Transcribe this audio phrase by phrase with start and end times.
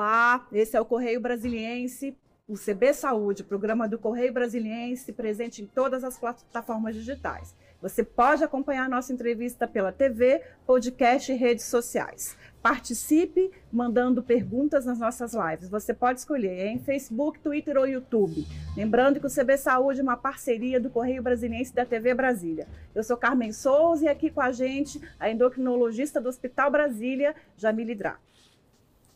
[0.00, 2.16] Olá, esse é o Correio Brasiliense,
[2.48, 7.54] o CB Saúde, programa do Correio Brasiliense, presente em todas as plataformas digitais.
[7.82, 12.34] Você pode acompanhar nossa entrevista pela TV, podcast e redes sociais.
[12.62, 15.68] Participe mandando perguntas nas nossas lives.
[15.68, 18.46] Você pode escolher em Facebook, Twitter ou YouTube.
[18.74, 22.66] Lembrando que o CB Saúde é uma parceria do Correio Brasiliense da TV Brasília.
[22.94, 27.94] Eu sou Carmen Souza e aqui com a gente a endocrinologista do Hospital Brasília, Jamile
[27.94, 28.18] Drá.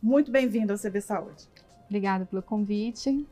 [0.05, 1.49] Muito bem-vindo ao CB Saúde.
[1.87, 3.27] Obrigada pelo convite.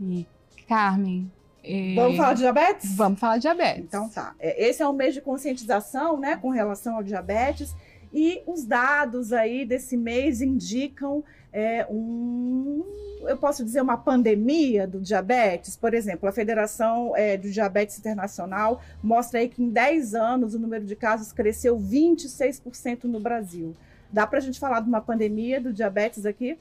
[0.00, 0.26] E
[0.66, 1.30] Carmen,
[1.62, 1.94] é...
[1.94, 2.96] Vamos falar de diabetes?
[2.96, 3.84] Vamos falar de diabetes.
[3.84, 4.34] Então tá.
[4.40, 7.76] É, esse é um mês de conscientização, né, com relação ao diabetes.
[8.10, 12.82] E os dados aí desse mês indicam é, um,
[13.20, 15.76] eu posso dizer, uma pandemia do diabetes.
[15.76, 20.58] Por exemplo, a Federação é, do Diabetes Internacional mostra aí que em 10 anos o
[20.58, 23.76] número de casos cresceu 26% no Brasil.
[24.12, 26.58] Dá para a gente falar de uma pandemia do diabetes aqui?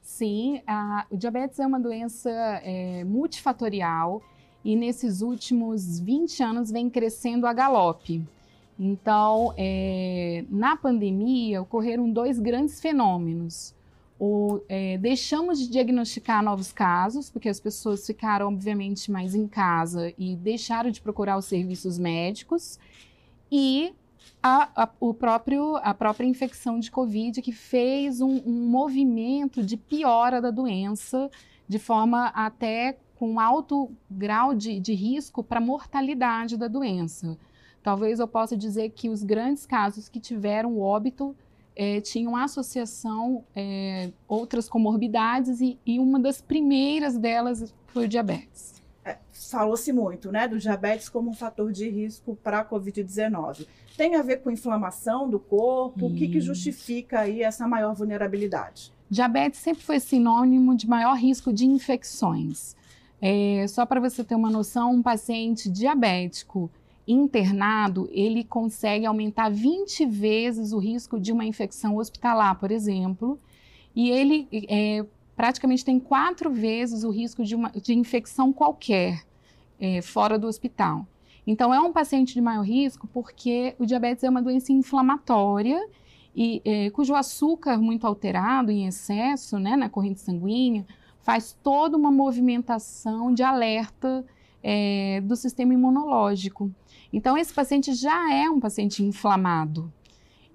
[0.00, 2.30] Sim, a, o diabetes é uma doença
[2.62, 4.22] é, multifatorial
[4.64, 8.22] e nesses últimos 20 anos vem crescendo a galope.
[8.78, 13.74] Então, é, na pandemia, ocorreram dois grandes fenômenos.
[14.18, 20.12] O, é, deixamos de diagnosticar novos casos, porque as pessoas ficaram, obviamente, mais em casa
[20.18, 22.78] e deixaram de procurar os serviços médicos,
[23.50, 23.92] e
[24.46, 29.74] a, a, o próprio, a própria infecção de Covid, que fez um, um movimento de
[29.74, 31.30] piora da doença,
[31.66, 37.38] de forma até com alto grau de, de risco para mortalidade da doença.
[37.82, 41.34] Talvez eu possa dizer que os grandes casos que tiveram óbito
[41.74, 48.83] é, tinham associação é, outras comorbidades e, e, uma das primeiras delas foi o diabetes.
[49.04, 53.66] É, Falou-se muito, né, do diabetes como um fator de risco para a Covid-19.
[53.96, 56.06] Tem a ver com inflamação do corpo?
[56.06, 58.92] O que, que justifica aí essa maior vulnerabilidade?
[59.10, 62.74] Diabetes sempre foi sinônimo de maior risco de infecções.
[63.20, 66.70] É, só para você ter uma noção, um paciente diabético
[67.06, 73.38] internado, ele consegue aumentar 20 vezes o risco de uma infecção hospitalar, por exemplo,
[73.94, 75.04] e ele é,
[75.36, 79.22] praticamente tem quatro vezes o risco de, uma, de infecção qualquer
[79.80, 81.06] é, fora do hospital.
[81.46, 85.78] Então, é um paciente de maior risco porque o diabetes é uma doença inflamatória
[86.34, 90.86] e é, cujo açúcar muito alterado em excesso, né, na corrente sanguínea,
[91.22, 94.24] faz toda uma movimentação de alerta
[94.62, 96.70] é, do sistema imunológico.
[97.12, 99.92] Então, esse paciente já é um paciente inflamado.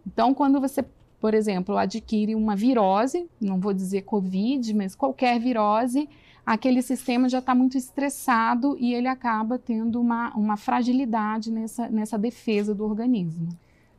[0.06, 0.84] Então, quando você,
[1.20, 6.08] por exemplo, adquire uma virose, não vou dizer Covid, mas qualquer virose,
[6.46, 12.18] aquele sistema já está muito estressado e ele acaba tendo uma, uma fragilidade nessa, nessa
[12.18, 13.50] defesa do organismo.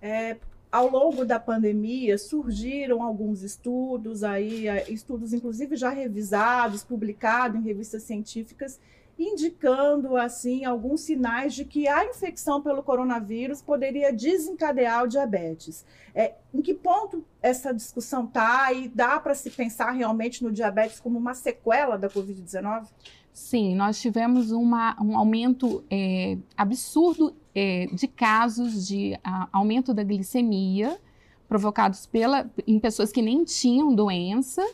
[0.01, 0.37] É,
[0.73, 7.63] ao longo da pandemia surgiram alguns estudos aí, é, estudos inclusive já revisados, publicados em
[7.63, 8.81] revistas científicas,
[9.21, 15.85] indicando assim alguns sinais de que a infecção pelo coronavírus poderia desencadear o diabetes.
[16.15, 20.99] É, em que ponto essa discussão está e dá para se pensar realmente no diabetes
[20.99, 22.87] como uma sequela da Covid-19?
[23.33, 30.03] Sim, nós tivemos uma, um aumento é, absurdo é, de casos de a, aumento da
[30.03, 30.99] glicemia
[31.49, 34.65] provocados pela, em pessoas que nem tinham doença.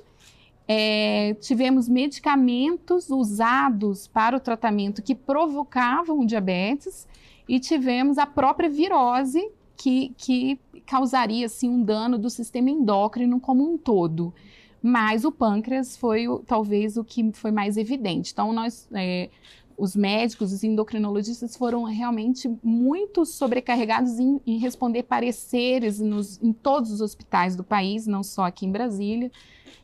[0.68, 7.06] É, tivemos medicamentos usados para o tratamento que provocavam diabetes
[7.48, 13.72] e tivemos a própria virose que, que causaria assim, um dano do sistema endócrino como
[13.72, 14.34] um todo.
[14.82, 18.32] Mas o pâncreas foi talvez o que foi mais evidente.
[18.32, 19.30] Então, nós é,
[19.76, 26.90] os médicos, os endocrinologistas foram realmente muito sobrecarregados em, em responder pareceres nos, em todos
[26.90, 29.30] os hospitais do país, não só aqui em Brasília,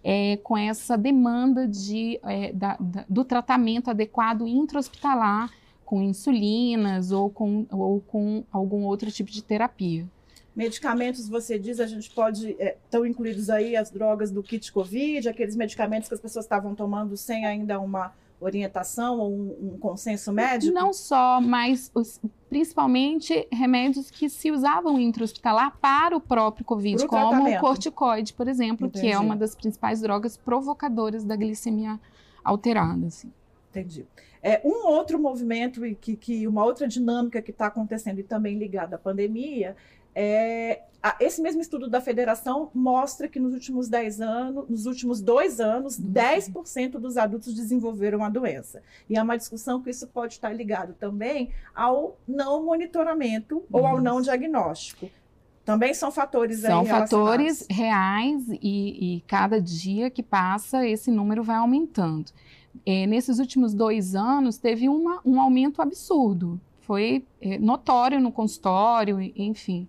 [0.03, 5.51] é, com essa demanda de, é, da, da, do tratamento adequado intra-hospitalar,
[5.85, 10.07] com insulinas ou com, ou com algum outro tipo de terapia.
[10.55, 12.57] Medicamentos, você diz, a gente pode.
[12.59, 16.75] Estão é, incluídos aí as drogas do kit Covid, aqueles medicamentos que as pessoas estavam
[16.75, 18.13] tomando sem ainda uma
[18.43, 20.75] orientação ou um, um, consenso médico?
[20.75, 27.09] Não só, mas os, principalmente remédios que se usavam intra-hospitalar para o próprio Covid, Pro
[27.09, 27.59] como tratamento.
[27.59, 29.07] o corticoide, por exemplo, Entendi.
[29.07, 31.99] que é uma das principais drogas provocadoras da glicemia
[32.45, 33.07] alterada.
[33.07, 33.33] Assim.
[33.71, 34.07] Entendi.
[34.43, 38.59] É, um outro movimento e que, que uma outra dinâmica que está acontecendo e também
[38.59, 39.77] ligada à pandemia
[40.15, 40.83] é,
[41.19, 46.01] esse mesmo estudo da federação mostra que nos últimos 10 anos, nos últimos dois anos,
[46.01, 48.83] 10% dos adultos desenvolveram a doença.
[49.11, 54.01] E há uma discussão que isso pode estar ligado também ao não monitoramento ou ao
[54.01, 55.11] não diagnóstico.
[55.65, 61.57] Também são fatores São fatores reais e, e, cada dia que passa esse número vai
[61.57, 62.33] aumentando.
[62.85, 66.61] É, nesses últimos dois anos teve uma, um aumento absurdo.
[66.81, 69.89] Foi é, notório no consultório, enfim.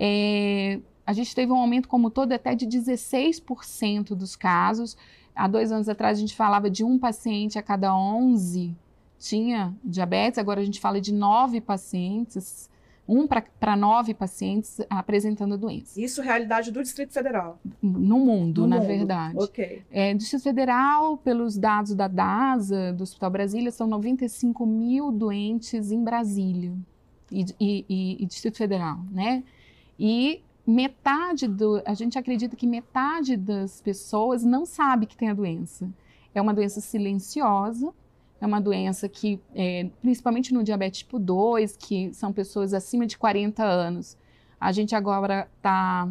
[0.00, 4.96] É, a gente teve um aumento como todo até de 16% dos casos.
[5.34, 8.74] Há dois anos atrás a gente falava de um paciente a cada 11
[9.18, 12.70] tinha diabetes, agora a gente fala de nove pacientes
[13.08, 15.98] um para nove pacientes apresentando a doença.
[15.98, 17.58] Isso realidade do Distrito Federal?
[17.82, 18.86] No mundo, no na mundo.
[18.86, 19.38] verdade.
[19.38, 19.82] Ok.
[19.90, 26.04] É, Distrito Federal, pelos dados da DASA, do Hospital Brasília, são 95 mil doentes em
[26.04, 26.74] Brasília
[27.32, 29.42] e, e, e, e Distrito Federal, né?
[29.98, 35.34] E metade do, a gente acredita que metade das pessoas não sabe que tem a
[35.34, 35.88] doença.
[36.34, 37.92] É uma doença silenciosa,
[38.40, 43.16] é uma doença que, é, principalmente no diabetes tipo 2, que são pessoas acima de
[43.16, 44.16] 40 anos,
[44.60, 46.08] a gente agora está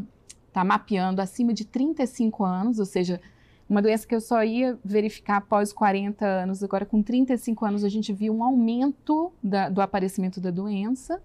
[0.51, 3.21] tá mapeando acima de 35 anos, ou seja,
[3.69, 7.89] uma doença que eu só ia verificar após 40 anos, agora com 35 anos a
[7.89, 11.21] gente viu um aumento da, do aparecimento da doença,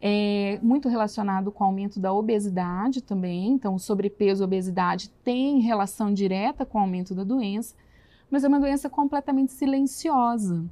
[0.00, 5.60] é, muito relacionado com o aumento da obesidade também, então o sobrepeso e obesidade tem
[5.60, 7.74] relação direta com o aumento da doença,
[8.30, 10.64] mas é uma doença completamente silenciosa.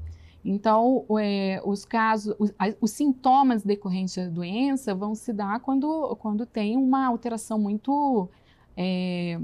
[0.44, 6.46] Então, é, os casos, os, os, sintomas decorrentes da doença vão se dar quando, quando
[6.46, 8.28] tem uma alteração muito
[8.76, 9.40] é,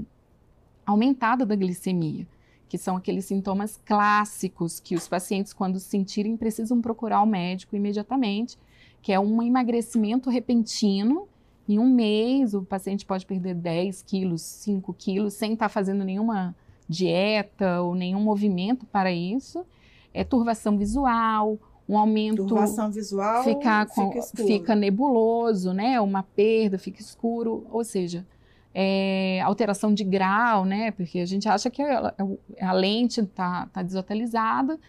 [0.85, 2.25] aumentada da glicemia,
[2.69, 8.57] que são aqueles sintomas clássicos que os pacientes, quando sentirem, precisam procurar o médico imediatamente,
[9.03, 11.27] que é um emagrecimento repentino.
[11.67, 16.55] Em um mês, o paciente pode perder 10 quilos, 5 quilos, sem estar fazendo nenhuma
[16.87, 19.65] dieta ou nenhum movimento para isso.
[20.13, 22.45] É turvação visual, um aumento.
[22.45, 25.99] Turvação visual fica, com, fica, fica, nebuloso, né?
[25.99, 28.25] Uma perda, fica escuro, ou seja,
[28.73, 30.91] é, alteração de grau, né?
[30.91, 32.13] Porque a gente acha que a,
[32.61, 34.79] a lente está tá desatualizada.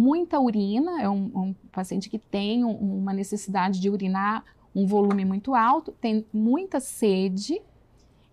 [0.00, 5.24] Muita urina, é um, um paciente que tem um, uma necessidade de urinar um volume
[5.24, 7.60] muito alto, tem muita sede,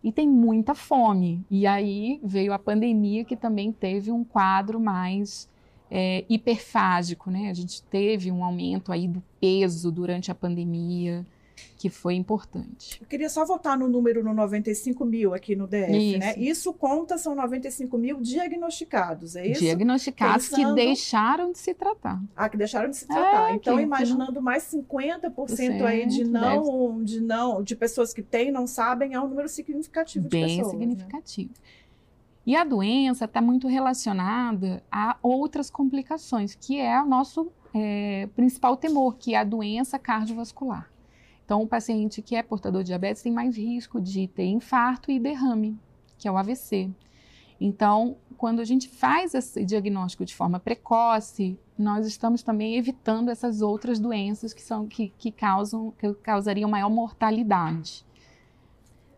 [0.03, 1.43] e tem muita fome.
[1.49, 5.49] E aí veio a pandemia que também teve um quadro mais
[5.89, 7.49] é, hiperfágico, né?
[7.49, 11.25] A gente teve um aumento aí do peso durante a pandemia
[11.77, 12.99] que foi importante.
[13.01, 16.19] Eu queria só voltar no número no 95 mil aqui no DF, isso.
[16.19, 16.33] né?
[16.37, 19.59] Isso conta, são 95 mil diagnosticados, é isso?
[19.59, 20.75] Diagnosticados Pensando...
[20.75, 22.21] que deixaram de se tratar.
[22.35, 23.51] Ah, que deixaram de se tratar.
[23.51, 24.41] É, então, imaginando não...
[24.41, 27.05] mais 50% aí de não, deve...
[27.05, 30.77] de não, de pessoas que têm, não sabem, é um número significativo Bem de pessoas.
[30.77, 30.93] Bem né?
[30.93, 31.49] significativo.
[31.49, 31.69] Né?
[32.45, 38.77] E a doença está muito relacionada a outras complicações, que é o nosso é, principal
[38.77, 40.89] temor, que é a doença cardiovascular.
[41.45, 45.19] Então, o paciente que é portador de diabetes tem mais risco de ter infarto e
[45.19, 45.77] derrame,
[46.17, 46.89] que é o AVC.
[47.61, 53.61] Então, quando a gente faz esse diagnóstico de forma precoce, nós estamos também evitando essas
[53.61, 58.04] outras doenças que são que, que causam que causariam maior mortalidade.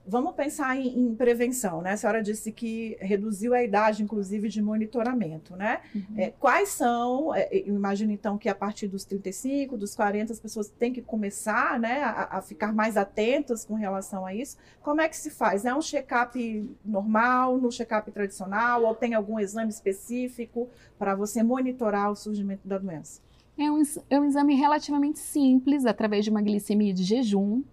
[0.09, 1.91] Vamos pensar em, em, prevenção, né?
[1.91, 5.81] A senhora disse que reduziu a idade, inclusive, de monitoramento, né?
[5.93, 6.01] Uhum.
[6.15, 10.39] É, quais são, é, eu imagino então que a partir dos 35, dos 40, as
[10.39, 14.57] pessoas têm que começar, né, a, a ficar mais atentas com relação a isso.
[14.81, 15.65] Como é que se faz?
[15.65, 22.09] É um check-up normal, no check-up tradicional, ou tem algum exame específico para você monitorar
[22.11, 23.21] o surgimento da doença?
[23.57, 27.63] É um, é um exame relativamente simples, através de uma glicemia de jejum,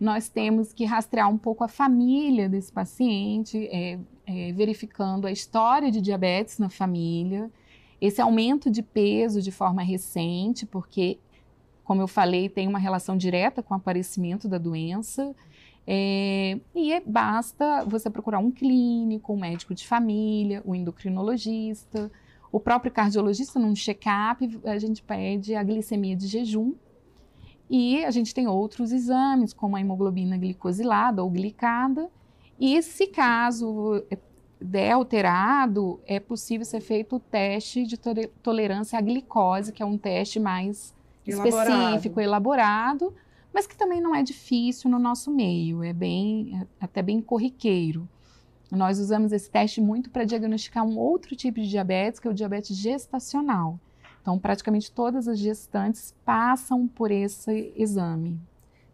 [0.00, 5.90] nós temos que rastrear um pouco a família desse paciente, é, é, verificando a história
[5.90, 7.50] de diabetes na família,
[8.00, 11.18] esse aumento de peso de forma recente, porque,
[11.84, 15.34] como eu falei, tem uma relação direta com o aparecimento da doença.
[15.86, 22.10] É, e é, basta você procurar um clínico, um médico de família, um endocrinologista,
[22.50, 26.74] o próprio cardiologista, num check-up, a gente pede a glicemia de jejum
[27.68, 32.10] e a gente tem outros exames, como a hemoglobina glicosilada ou glicada.
[32.58, 34.04] E se caso
[34.60, 37.98] der alterado, é possível ser feito o teste de
[38.42, 40.94] tolerância à glicose, que é um teste mais
[41.26, 41.70] elaborado.
[41.70, 43.14] específico, elaborado,
[43.52, 48.08] mas que também não é difícil no nosso meio, é bem até bem corriqueiro.
[48.70, 52.34] Nós usamos esse teste muito para diagnosticar um outro tipo de diabetes, que é o
[52.34, 53.78] diabetes gestacional.
[54.24, 58.40] Então, praticamente todas as gestantes passam por esse exame.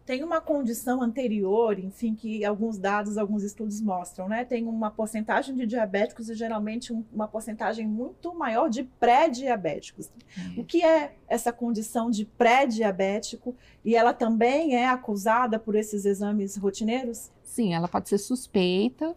[0.05, 4.43] tem uma condição anterior, enfim, que alguns dados, alguns estudos mostram, né?
[4.43, 10.11] Tem uma porcentagem de diabéticos e geralmente um, uma porcentagem muito maior de pré-diabéticos.
[10.57, 13.55] O que é essa condição de pré-diabético?
[13.85, 17.31] E ela também é acusada por esses exames rotineiros?
[17.41, 19.15] Sim, ela pode ser suspeita.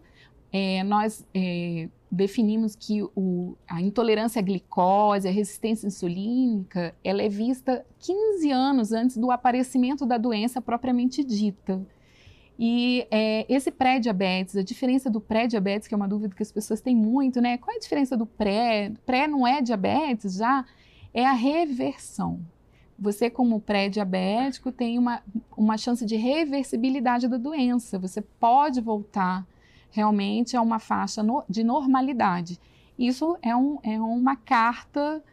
[0.49, 7.29] É, nós é, definimos que o, a intolerância à glicose, a resistência insulínica, ela é
[7.29, 11.85] vista 15 anos antes do aparecimento da doença propriamente dita.
[12.57, 16.79] E é, esse pré-diabetes, a diferença do pré-diabetes, que é uma dúvida que as pessoas
[16.79, 17.57] têm muito, né?
[17.57, 18.93] Qual é a diferença do pré?
[19.05, 20.65] Pré não é diabetes já?
[21.13, 22.39] É a reversão.
[22.97, 25.21] Você, como pré-diabético, tem uma,
[25.57, 27.99] uma chance de reversibilidade da doença.
[27.99, 29.45] Você pode voltar
[29.95, 32.59] realmente é uma faixa no, de normalidade.
[32.99, 35.23] Isso é, um, é uma carta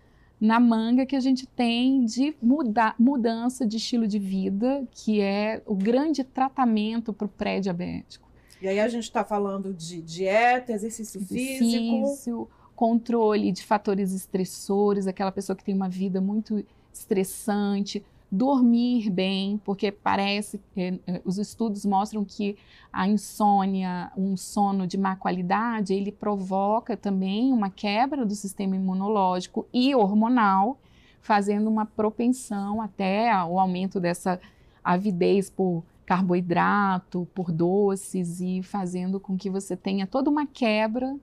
[0.40, 5.60] na manga que a gente tem de muda, mudança de estilo de vida, que é
[5.66, 8.28] o grande tratamento para o pré-diabético.
[8.60, 12.50] E aí a gente está falando de dieta, exercício, exercício físico.
[12.76, 19.92] controle de fatores estressores, aquela pessoa que tem uma vida muito estressante, dormir bem, porque
[19.92, 22.56] parece, é, os estudos mostram que
[22.90, 29.66] a insônia, um sono de má qualidade, ele provoca também uma quebra do sistema imunológico
[29.70, 30.80] e hormonal,
[31.20, 34.40] fazendo uma propensão até ao aumento dessa
[34.82, 41.14] avidez por carboidrato, por doces e fazendo com que você tenha toda uma quebra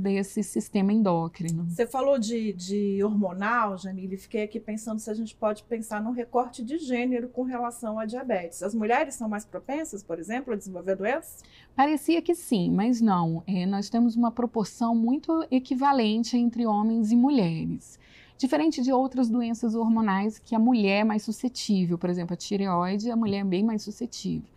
[0.00, 1.66] desse sistema endócrino.
[1.68, 6.10] Você falou de, de hormonal, Jamile, fiquei aqui pensando se a gente pode pensar num
[6.10, 8.62] recorte de gênero com relação à diabetes.
[8.62, 11.42] As mulheres são mais propensas, por exemplo, a desenvolver doenças?
[11.76, 13.42] Parecia que sim, mas não.
[13.46, 17.98] É, nós temos uma proporção muito equivalente entre homens e mulheres.
[18.36, 23.10] Diferente de outras doenças hormonais que a mulher é mais suscetível, por exemplo, a tireoide,
[23.10, 24.48] a mulher é bem mais suscetível.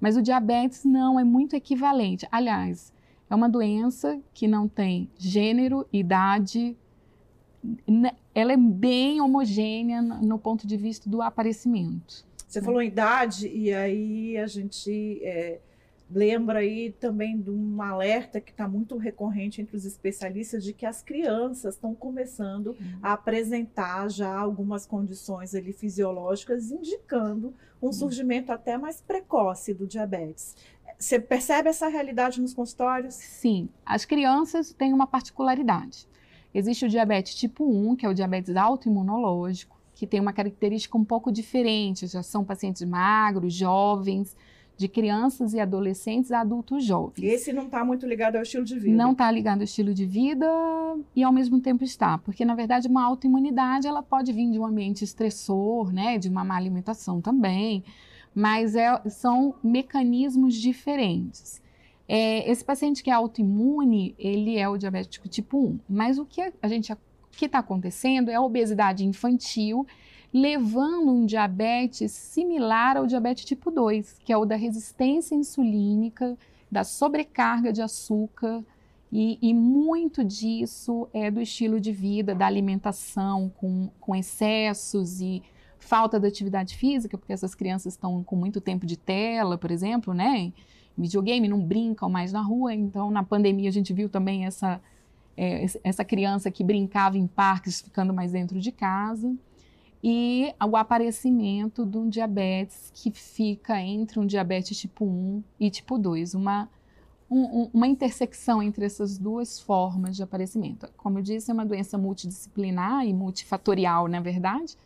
[0.00, 2.26] Mas o diabetes não, é muito equivalente.
[2.32, 2.92] Aliás,
[3.28, 6.76] é uma doença que não tem gênero, idade,
[8.34, 12.24] ela é bem homogênea no ponto de vista do aparecimento.
[12.46, 15.58] Você falou em idade, e aí a gente é,
[16.10, 20.86] lembra aí também de um alerta que está muito recorrente entre os especialistas de que
[20.86, 22.98] as crianças estão começando uhum.
[23.02, 27.52] a apresentar já algumas condições ali fisiológicas, indicando
[27.82, 27.92] um uhum.
[27.92, 30.54] surgimento até mais precoce do diabetes.
[30.98, 33.14] Você percebe essa realidade nos consultórios?
[33.14, 33.68] Sim.
[33.84, 36.08] As crianças têm uma particularidade.
[36.54, 41.04] Existe o diabetes tipo 1, que é o diabetes autoimunológico, que tem uma característica um
[41.04, 42.06] pouco diferente.
[42.06, 44.34] Já são pacientes magros, jovens,
[44.76, 47.22] de crianças e adolescentes a adultos jovens.
[47.22, 48.96] Esse não está muito ligado ao estilo de vida?
[48.96, 50.46] Não está ligado ao estilo de vida
[51.14, 54.66] e ao mesmo tempo está, porque na verdade uma autoimunidade ela pode vir de um
[54.66, 57.82] ambiente estressor, né, de uma má alimentação também
[58.36, 61.62] mas é, são mecanismos diferentes.
[62.06, 66.52] É, esse paciente que é autoimune, ele é o diabético tipo 1, mas o que
[66.60, 66.94] a gente
[67.32, 69.86] que está acontecendo é a obesidade infantil,
[70.32, 76.36] levando um diabetes similar ao diabetes tipo 2, que é o da resistência insulínica,
[76.70, 78.62] da sobrecarga de açúcar,
[79.10, 85.42] e, e, muito disso é do estilo de vida, da alimentação com, com excessos e
[85.78, 90.12] falta de atividade física, porque essas crianças estão com muito tempo de tela, por exemplo,
[90.14, 90.52] né?
[90.96, 92.74] Videogame, não brincam mais na rua.
[92.74, 94.80] Então, na pandemia, a gente viu também essa,
[95.36, 99.34] é, essa criança que brincava em parques, ficando mais dentro de casa.
[100.02, 105.98] E o aparecimento de um diabetes que fica entre um diabetes tipo 1 e tipo
[105.98, 106.68] 2, uma,
[107.30, 110.88] um, uma intersecção entre essas duas formas de aparecimento.
[110.96, 114.76] Como eu disse, é uma doença multidisciplinar e multifatorial, na verdade,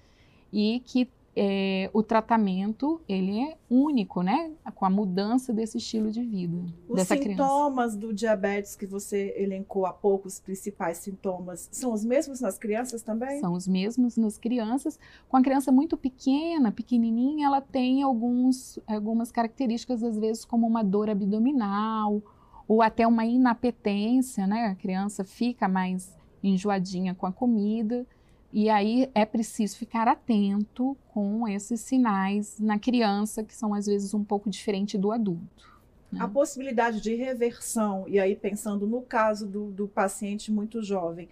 [0.52, 4.50] e que é, o tratamento ele é único, né?
[4.74, 7.98] Com a mudança desse estilo de vida os dessa sintomas criança.
[7.98, 13.02] do diabetes que você elencou há pouco, os principais sintomas, são os mesmos nas crianças
[13.02, 13.40] também?
[13.40, 14.98] São os mesmos nas crianças.
[15.28, 20.82] Com a criança muito pequena, pequenininha, ela tem alguns, algumas características, às vezes, como uma
[20.82, 22.22] dor abdominal
[22.66, 24.66] ou até uma inapetência, né?
[24.66, 28.06] A criança fica mais enjoadinha com a comida.
[28.52, 34.12] E aí é preciso ficar atento com esses sinais na criança, que são às vezes
[34.12, 35.80] um pouco diferente do adulto.
[36.10, 36.20] Né?
[36.20, 41.28] A possibilidade de reversão, e aí pensando no caso do, do paciente muito jovem,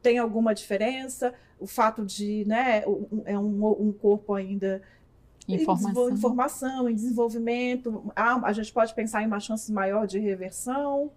[0.00, 1.34] tem alguma diferença?
[1.58, 2.84] O fato de, né,
[3.24, 4.80] é um, um corpo ainda
[5.48, 6.08] informação.
[6.08, 11.10] Em, informação, em desenvolvimento, ah, a gente pode pensar em uma chance maior de reversão?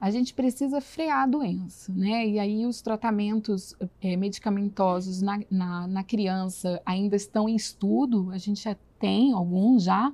[0.00, 2.26] A gente precisa frear a doença, né?
[2.26, 8.38] E aí os tratamentos é, medicamentosos na, na, na, criança ainda estão em estudo, a
[8.38, 10.12] gente tem alguns já.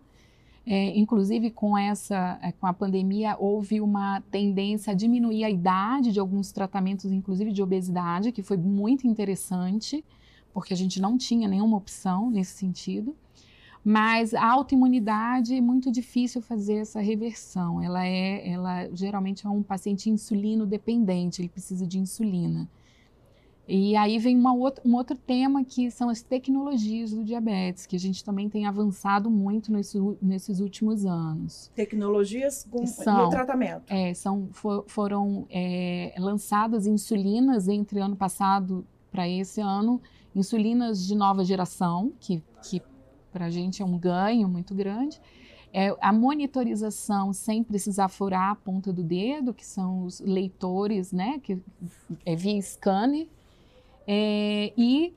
[0.67, 6.11] É, inclusive com essa, é, com a pandemia, houve uma tendência a diminuir a idade
[6.11, 10.03] de alguns tratamentos, inclusive de obesidade, que foi muito interessante,
[10.55, 13.15] porque a gente não tinha nenhuma opção nesse sentido.
[13.85, 17.83] Mas a autoimunidade é muito difícil fazer essa reversão.
[17.83, 22.67] Ela é, ela geralmente é um paciente insulino dependente, ele precisa de insulina.
[23.67, 27.99] E aí vem outra, um outro tema que são as tecnologias do diabetes, que a
[27.99, 31.71] gente também tem avançado muito nesse, nesses últimos anos.
[31.75, 33.85] Tecnologias com, são, no tratamento?
[33.89, 40.01] É, são, for, foram é, lançadas insulinas entre ano passado para esse ano,
[40.35, 42.83] insulinas de nova geração, que, que
[43.35, 45.21] para a gente é um ganho muito grande.
[45.73, 51.41] É, a monitorização sem precisar furar a ponta do dedo, que são os leitores, né,
[51.43, 51.59] que
[52.25, 53.27] é via scanner,
[54.07, 55.13] é, e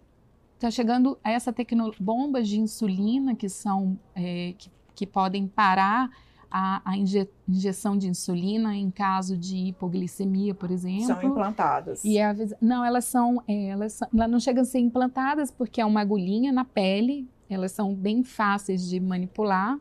[0.56, 6.10] está chegando essa tecnologia, bombas de insulina que são é, que, que, podem parar
[6.50, 11.06] a, a inje, injeção de insulina em caso de hipoglicemia, por exemplo.
[11.06, 12.04] São implantadas.
[12.04, 15.80] E é, não, elas são, é, elas, são, elas não chegam a ser implantadas porque
[15.80, 17.30] é uma agulhinha na pele.
[17.50, 19.80] Elas são bem fáceis de manipular.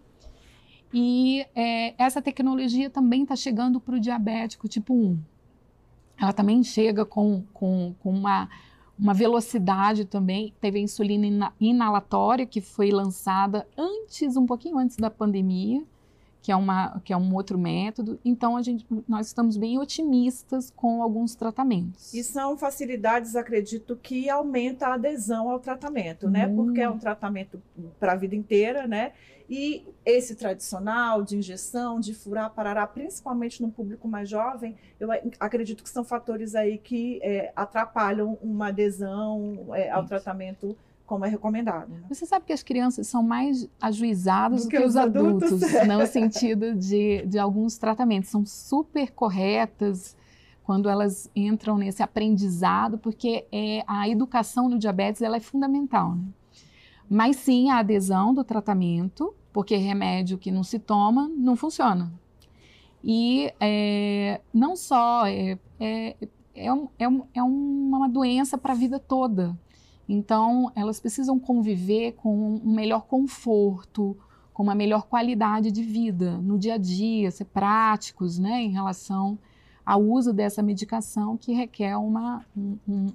[0.92, 5.18] E é, essa tecnologia também está chegando para o diabético tipo 1.
[6.18, 8.48] Ela também chega com, com, com uma
[8.98, 10.54] uma velocidade também.
[10.60, 15.84] Teve a insulina inalatória, que foi lançada antes, um pouquinho antes da pandemia,
[16.46, 18.20] que é, uma, que é um outro método.
[18.24, 22.14] Então, a gente, nós estamos bem otimistas com alguns tratamentos.
[22.14, 26.46] E são facilidades, acredito, que aumenta a adesão ao tratamento, né?
[26.46, 26.54] Hum.
[26.54, 27.60] Porque é um tratamento
[27.98, 29.10] para a vida inteira, né?
[29.50, 35.08] E esse tradicional de injeção, de furar, parará, principalmente no público mais jovem, eu
[35.40, 41.28] acredito que são fatores aí que é, atrapalham uma adesão é, ao tratamento como é
[41.28, 41.88] recomendado.
[41.88, 42.02] Né?
[42.08, 45.84] Você sabe que as crianças são mais ajuizadas do, que, que, os adultos, adultos é.
[45.84, 48.28] no sentido de, de alguns tratamentos.
[48.28, 50.16] São super corretas
[50.64, 56.16] quando elas entram nesse aprendizado, porque é, a educação no diabetes ela é fundamental.
[56.16, 56.24] Né?
[57.08, 62.12] Mas sim a adesão do tratamento, porque remédio que não se toma não funciona.
[63.02, 66.16] E é, não só é, é,
[66.52, 69.56] é, um, é, um, é uma doença para a vida toda.
[70.08, 74.16] Então, elas precisam conviver com um melhor conforto,
[74.52, 79.38] com uma melhor qualidade de vida no dia a dia, ser práticos né, em relação
[79.84, 83.12] ao uso dessa medicação que requer uma, um,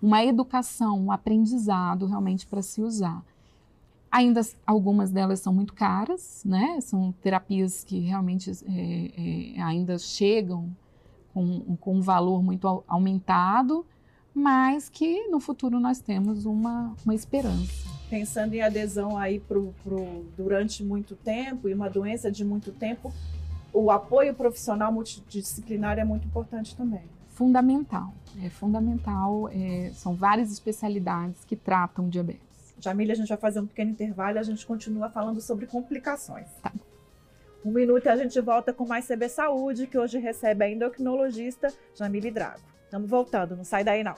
[0.00, 3.24] uma educação, um aprendizado realmente para se usar.
[4.10, 6.78] Ainda algumas delas são muito caras, né?
[6.82, 10.68] São terapias que realmente é, é, ainda chegam
[11.32, 13.86] com, com um valor muito aumentado,
[14.34, 17.88] mas que no futuro nós temos uma, uma esperança.
[18.08, 23.12] Pensando em adesão aí pro, pro, durante muito tempo e uma doença de muito tempo,
[23.72, 27.02] o apoio profissional multidisciplinar é muito importante também.
[27.30, 29.48] Fundamental, é fundamental.
[29.48, 32.74] É, são várias especialidades que tratam diabetes.
[32.78, 36.48] Jamília, a gente vai fazer um pequeno intervalo e a gente continua falando sobre complicações.
[36.62, 36.72] Tá.
[37.64, 41.72] Um minuto e a gente volta com mais CB Saúde, que hoje recebe a endocrinologista
[41.94, 42.71] Jamile Drago.
[42.92, 44.14] Estamos voltando, não sai daí não.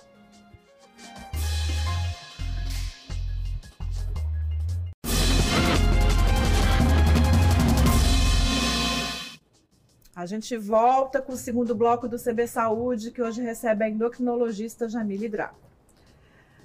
[10.12, 14.88] A gente volta com o segundo bloco do CB Saúde, que hoje recebe a endocrinologista
[14.88, 15.54] Jamile Drago.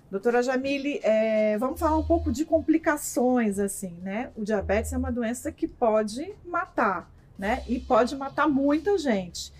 [0.09, 4.31] Doutora Jamile, é, vamos falar um pouco de complicações, assim, né?
[4.35, 7.63] O diabetes é uma doença que pode matar, né?
[7.67, 9.53] E pode matar muita gente.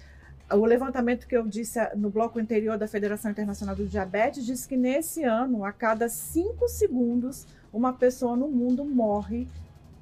[0.52, 4.76] O levantamento que eu disse no bloco anterior da Federação Internacional do Diabetes diz que
[4.76, 9.48] nesse ano, a cada cinco segundos, uma pessoa no mundo morre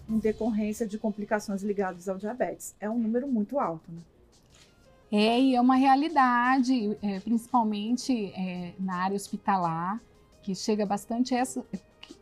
[0.07, 2.73] em decorrência de complicações ligadas ao diabetes.
[2.79, 3.99] É um número muito alto, né?
[5.12, 10.01] É, e é uma realidade, é, principalmente é, na área hospitalar
[10.41, 11.65] que chega bastante essa,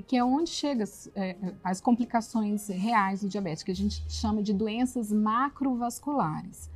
[0.08, 0.86] que é onde chegam
[1.16, 6.70] é, as complicações reais do diabetes, que a gente chama de doenças macrovasculares.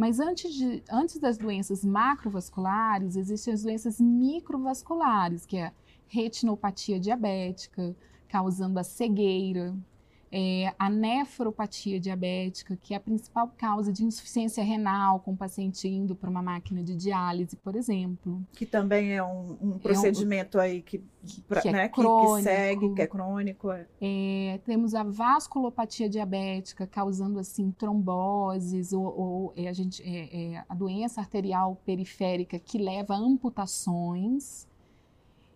[0.00, 5.72] Mas antes, de, antes das doenças macrovasculares, existem as doenças microvasculares, que é a
[6.08, 7.94] retinopatia diabética,
[8.26, 9.76] causando a cegueira,
[10.32, 15.88] é, a nefropatia diabética, que é a principal causa de insuficiência renal, com o paciente
[15.88, 18.40] indo para uma máquina de diálise, por exemplo.
[18.52, 21.02] Que também é um, um procedimento é um, aí que,
[21.48, 23.72] pra, que, é né, crônico, que, segue, que é crônico.
[23.72, 23.86] É.
[24.00, 24.60] é.
[24.64, 31.20] temos a vasculopatia diabética, causando assim tromboses, ou, ou é, a, gente, é, a doença
[31.20, 34.69] arterial periférica que leva a amputações.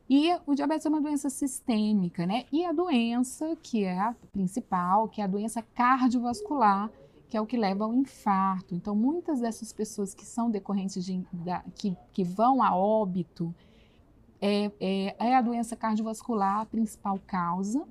[0.09, 2.45] E o diabetes é uma doença sistêmica, né?
[2.53, 6.91] E a doença que é a principal, que é a doença cardiovascular,
[7.29, 8.75] que é o que leva ao infarto.
[8.75, 13.55] Então, muitas dessas pessoas que são decorrentes de, da, que, que vão a óbito,
[14.41, 17.83] é, é, é a doença cardiovascular a principal causa,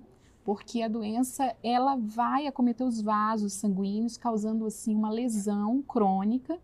[0.45, 6.59] porque a doença ela vai acometer os vasos sanguíneos, causando assim uma lesão crônica.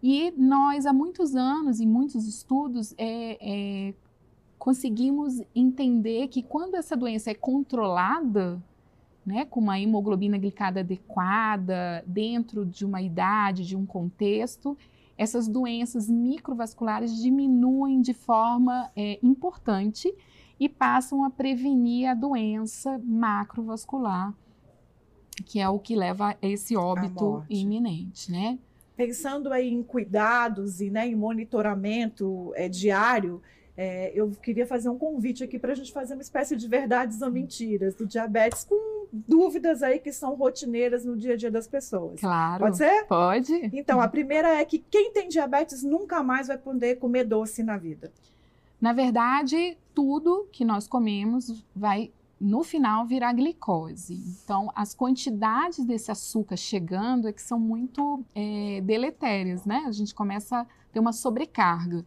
[0.00, 3.94] E nós, há muitos anos, em muitos estudos, é, é,
[4.62, 8.62] conseguimos entender que quando essa doença é controlada,
[9.26, 14.78] né, com uma hemoglobina glicada adequada, dentro de uma idade, de um contexto,
[15.18, 20.14] essas doenças microvasculares diminuem de forma é, importante
[20.60, 24.32] e passam a prevenir a doença macrovascular,
[25.44, 28.60] que é o que leva a esse óbito iminente, né?
[28.96, 33.42] Pensando aí em cuidados e né, em monitoramento é, diário,
[33.76, 37.22] é, eu queria fazer um convite aqui para a gente fazer uma espécie de verdades
[37.22, 41.66] ou mentiras do diabetes com dúvidas aí que são rotineiras no dia a dia das
[41.66, 42.20] pessoas.
[42.20, 42.64] Claro.
[42.64, 43.06] Pode ser?
[43.06, 43.70] Pode.
[43.72, 47.76] Então, a primeira é que quem tem diabetes nunca mais vai poder comer doce na
[47.76, 48.12] vida.
[48.80, 54.14] Na verdade, tudo que nós comemos vai no final virar glicose.
[54.42, 59.84] Então, as quantidades desse açúcar chegando é que são muito é, deletérias, né?
[59.86, 62.04] A gente começa a ter uma sobrecarga.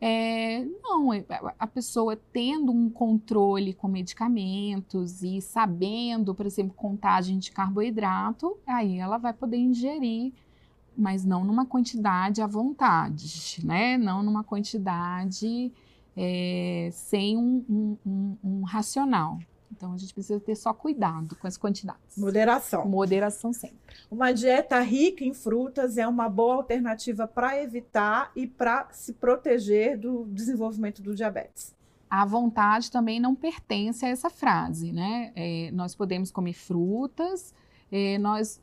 [0.00, 1.24] É, não, é,
[1.58, 8.98] a pessoa tendo um controle com medicamentos e sabendo, por exemplo, contagem de carboidrato, aí
[8.98, 10.34] ela vai poder ingerir,
[10.96, 13.96] mas não numa quantidade à vontade, né?
[13.96, 15.72] Não numa quantidade
[16.16, 19.38] é, sem um, um, um, racional.
[19.70, 22.16] Então a gente precisa ter só cuidado com as quantidades.
[22.16, 22.86] Moderação.
[22.86, 23.78] Moderação sempre.
[24.10, 29.98] Uma dieta rica em frutas é uma boa alternativa para evitar e para se proteger
[29.98, 31.74] do desenvolvimento do diabetes.
[32.08, 35.32] A vontade também não pertence a essa frase, né?
[35.34, 37.52] É, nós podemos comer frutas,
[37.90, 38.60] é, nós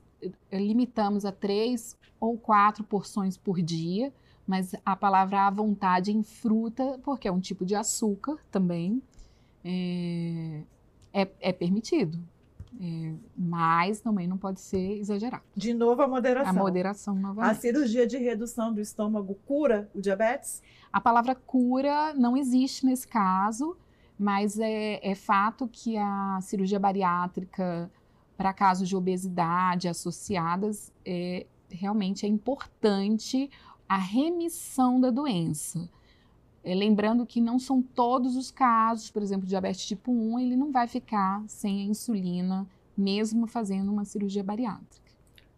[0.49, 4.13] é, limitamos a três ou quatro porções por dia,
[4.47, 9.01] mas a palavra à vontade em fruta, porque é um tipo de açúcar também,
[9.63, 10.61] é,
[11.13, 12.19] é, é permitido.
[12.81, 15.43] É, mas também não pode ser exagerado.
[15.55, 16.49] De novo, a moderação.
[16.49, 17.51] A moderação novamente.
[17.51, 20.61] A cirurgia de redução do estômago cura o diabetes?
[20.91, 23.77] A palavra cura não existe nesse caso,
[24.17, 27.91] mas é, é fato que a cirurgia bariátrica
[28.35, 33.49] para casos de obesidade associadas é, realmente é importante
[33.87, 35.87] a remissão da doença.
[36.63, 40.71] É, lembrando que não são todos os casos, por exemplo, diabetes tipo 1, ele não
[40.71, 45.11] vai ficar sem a insulina, mesmo fazendo uma cirurgia bariátrica.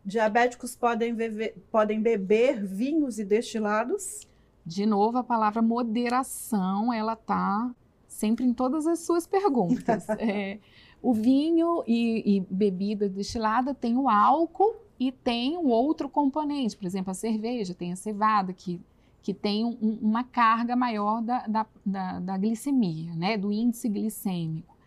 [0.03, 4.27] Diabéticos podem beber, podem beber vinhos e destilados?
[4.65, 7.73] De novo, a palavra moderação, ela está
[8.07, 10.09] sempre em todas as suas perguntas.
[10.19, 10.59] é,
[11.01, 16.85] o vinho e, e bebida destilada tem o álcool e tem um outro componente, por
[16.85, 18.81] exemplo, a cerveja, tem a cevada, que,
[19.25, 24.77] que tem um, uma carga maior da, da, da, da glicemia, né, do índice glicêmico.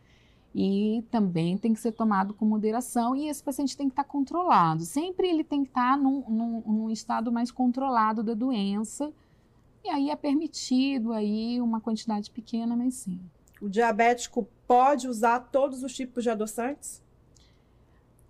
[0.54, 4.84] E também tem que ser tomado com moderação e esse paciente tem que estar controlado.
[4.84, 9.12] Sempre ele tem que estar num, num, num estado mais controlado da doença.
[9.84, 13.18] E aí é permitido aí uma quantidade pequena, mas sim.
[13.60, 17.02] O diabético pode usar todos os tipos de adoçantes?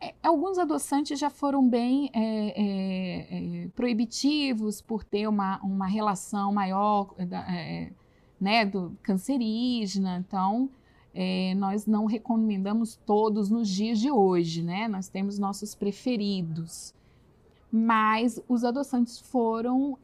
[0.01, 6.53] É, alguns adoçantes já foram bem é, é, é proibitivos por ter uma, uma relação
[6.53, 7.91] maior é,
[8.41, 10.71] né, do cancerígena, então
[11.13, 14.87] é, nós não recomendamos todos nos dias de hoje, né?
[14.87, 16.95] Nós temos nossos preferidos.
[17.71, 19.99] Mas os adoçantes foram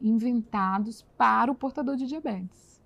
[0.00, 2.80] inventados para o portador de diabetes.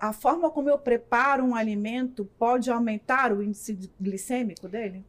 [0.00, 5.04] a forma como eu preparo um alimento pode aumentar o índice glicêmico dele?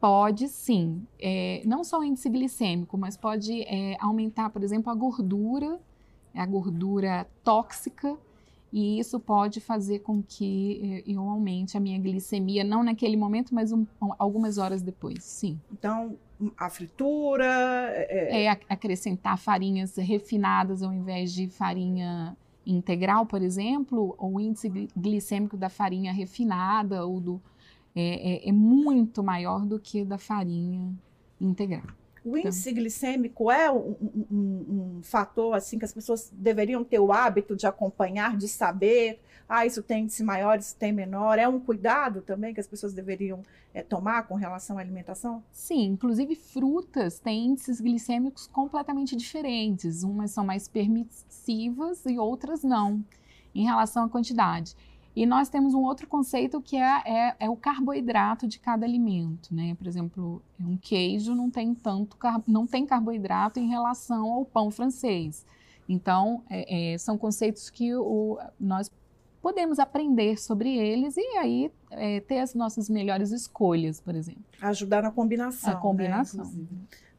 [0.00, 4.94] Pode sim, é, não só o índice glicêmico, mas pode é, aumentar, por exemplo, a
[4.94, 5.80] gordura,
[6.34, 8.16] a gordura tóxica,
[8.72, 13.54] e isso pode fazer com que é, eu aumente a minha glicemia, não naquele momento,
[13.54, 13.84] mas um,
[14.18, 15.58] algumas horas depois, sim.
[15.72, 16.16] Então,
[16.56, 17.44] a fritura.
[17.44, 25.56] É, é acrescentar farinhas refinadas ao invés de farinha integral, por exemplo, o índice glicêmico
[25.56, 27.42] da farinha refinada ou do
[27.94, 30.92] é, é, é muito maior do que da farinha
[31.40, 31.86] integral.
[32.24, 33.96] O então índice então, glicêmico é um,
[34.30, 34.36] um,
[34.98, 39.64] um, fator assim que as pessoas deveriam ter o hábito de acompanhar, de saber, ah,
[39.64, 41.38] isso tem índice maior, isso tem menor.
[41.38, 45.42] É um cuidado também que as pessoas deveriam é, tomar com relação à alimentação?
[45.50, 50.02] Sim, inclusive frutas têm índices glicêmicos completamente diferentes.
[50.02, 53.02] Umas são mais permissivas e outras não.
[53.54, 54.76] em relação à quantidade.
[55.16, 59.52] E nós temos um outro conceito que é, é, é, o carboidrato de cada alimento,
[59.52, 59.74] né?
[59.74, 62.16] Por exemplo, um queijo não tem tanto
[62.46, 65.44] não tem carboidrato em relação ao pão francês.
[65.88, 68.90] Então, é, é, são conceitos que o, nós
[69.40, 74.44] podemos aprender sobre eles e aí é, ter as nossas melhores escolhas, por exemplo.
[74.60, 75.72] Ajudar na combinação.
[75.72, 76.44] A combinação.
[76.44, 76.66] Né,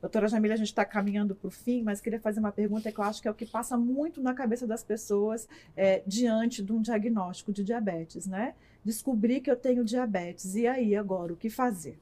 [0.01, 2.99] Doutora Jamila, a gente está caminhando para o fim, mas queria fazer uma pergunta que
[2.99, 6.71] eu acho que é o que passa muito na cabeça das pessoas é, diante de
[6.71, 8.55] um diagnóstico de diabetes, né?
[8.83, 11.99] Descobri que eu tenho diabetes, e aí agora, o que fazer?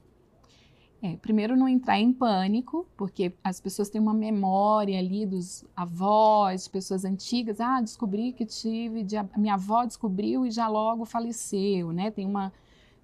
[1.01, 6.67] É, primeiro, não entrar em pânico, porque as pessoas têm uma memória ali dos avós,
[6.67, 7.59] pessoas antigas.
[7.59, 9.05] Ah, descobri que tive,
[9.37, 12.09] minha avó descobriu e já logo faleceu, né?
[12.09, 12.51] Tem uma,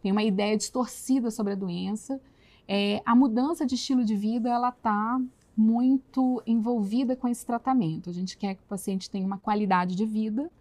[0.01, 2.19] tem uma ideia distorcida sobre a doença.
[2.67, 5.19] É, a mudança de estilo de vida, ela está
[5.55, 8.09] muito envolvida com esse tratamento.
[8.09, 10.51] A gente quer que o paciente tenha uma qualidade de vida,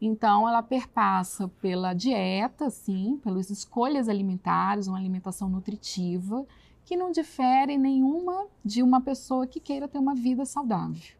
[0.00, 6.46] então ela perpassa pela dieta, sim, pelas escolhas alimentares, uma alimentação nutritiva,
[6.84, 11.14] que não difere nenhuma de uma pessoa que queira ter uma vida saudável.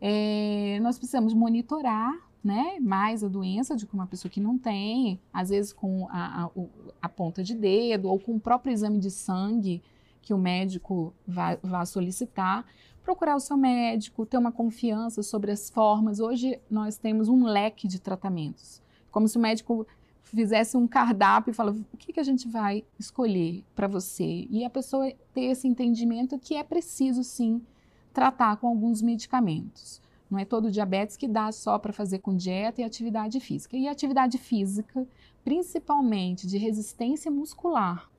[0.00, 2.12] É, nós precisamos monitorar
[2.44, 6.44] né, mais a doença do que uma pessoa que não tem, às vezes com a,
[6.44, 6.50] a,
[7.00, 9.82] a, ponta de dedo ou com o próprio exame de sangue
[10.20, 12.66] que o médico vai, solicitar,
[13.02, 16.20] procurar o seu médico, ter uma confiança sobre as formas.
[16.20, 19.86] Hoje nós temos um leque de tratamentos, como se o médico
[20.22, 24.64] fizesse um cardápio e fala o que, que a gente vai escolher para você e
[24.64, 27.62] a pessoa ter esse entendimento que é preciso sim
[28.12, 30.03] tratar com alguns medicamentos.
[30.34, 33.76] Não é todo diabetes que dá só para fazer com dieta e atividade física.
[33.76, 35.06] E atividade física,
[35.44, 38.10] principalmente de resistência muscular,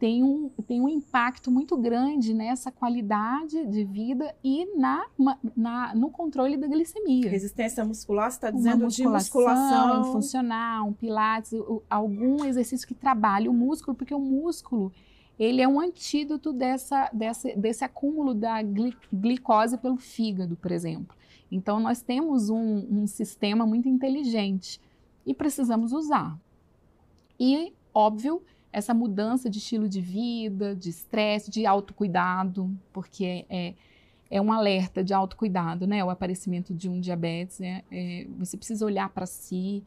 [0.00, 5.06] tem um, tem um impacto muito grande nessa qualidade de vida e na,
[5.56, 7.30] na, no controle da glicemia.
[7.30, 10.12] Resistência muscular, você está dizendo musculação, de musculação.
[10.12, 11.52] funcional, um pilates,
[11.88, 14.92] algum exercício que trabalhe o músculo, porque o músculo
[15.38, 18.60] ele é um antídoto dessa, dessa, desse acúmulo da
[19.12, 21.16] glicose pelo fígado, por exemplo.
[21.50, 24.80] Então, nós temos um, um sistema muito inteligente
[25.24, 26.38] e precisamos usar.
[27.38, 33.74] E, óbvio, essa mudança de estilo de vida, de estresse, de autocuidado, porque é,
[34.30, 36.04] é um alerta de autocuidado, né?
[36.04, 37.82] O aparecimento de um diabetes, né?
[37.90, 39.82] É, você precisa olhar para si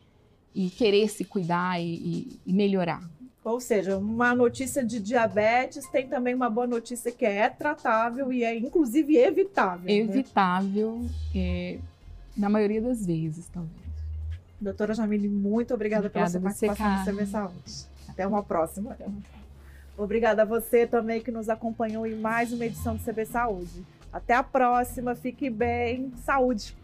[0.54, 3.08] e querer se cuidar e, e, e, melhorar.
[3.44, 8.44] Ou seja, uma notícia de diabetes tem também uma boa notícia que é tratável e
[8.44, 9.86] é inclusive evitável.
[9.86, 9.94] Né?
[9.94, 11.10] Evitável, né?
[11.36, 11.80] é,
[12.38, 13.82] na maioria das vezes, talvez.
[14.60, 17.92] Doutora Jamile, muito obrigada, obrigada pela sua participação no CV Saúde.
[18.08, 18.96] Até uma próxima.
[19.98, 23.84] Obrigada a você também que nos acompanhou em mais uma edição do CB Saúde.
[24.14, 26.76] Até a próxima, fique bem, saúde!